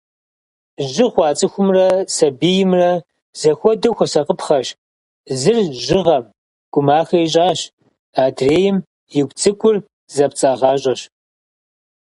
Жьы 0.91 1.05
хъуа 1.11 1.29
цӏыхумрэ, 1.37 1.87
сэбиймрэ, 2.15 2.91
зэхуэдэу 3.39 3.95
хуэсакъыпхъэщ. 3.97 4.67
Зыр 5.39 5.57
жьыгъэм 5.83 6.23
гумахэ 6.71 7.17
ищӏащ, 7.25 7.59
адрейм 8.23 8.75
игу 9.19 9.33
цӏыкӏур 9.39 9.75
зэпцӏагъащӏэщ. 10.15 11.01